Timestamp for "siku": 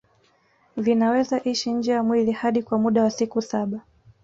3.11-3.41